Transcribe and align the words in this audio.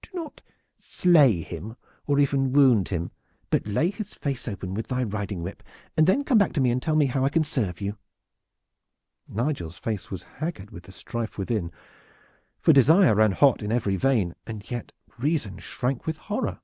Do 0.00 0.10
not 0.14 0.42
slay 0.76 1.40
him, 1.42 1.74
nor 2.06 2.20
even 2.20 2.52
wound 2.52 2.90
him, 2.90 3.10
but 3.50 3.66
lay 3.66 3.90
his 3.90 4.14
face 4.14 4.46
open 4.46 4.74
with 4.74 4.86
thy 4.86 5.02
riding 5.02 5.42
whip, 5.42 5.60
and 5.96 6.06
then 6.06 6.22
come 6.22 6.38
back 6.38 6.52
to 6.52 6.60
me 6.60 6.70
and 6.70 6.80
tell 6.80 6.94
me 6.94 7.06
how 7.06 7.24
I 7.24 7.28
can 7.30 7.42
serve 7.42 7.80
you." 7.80 7.98
Nigel's 9.26 9.78
face 9.78 10.08
was 10.08 10.22
haggard 10.38 10.70
with 10.70 10.84
the 10.84 10.92
strife 10.92 11.36
within, 11.36 11.72
for 12.60 12.72
desire 12.72 13.16
ran 13.16 13.32
hot 13.32 13.60
in 13.60 13.72
every 13.72 13.96
vein, 13.96 14.36
and 14.46 14.70
yet 14.70 14.92
reason 15.18 15.58
shrank 15.58 16.06
with 16.06 16.16
horror. 16.16 16.60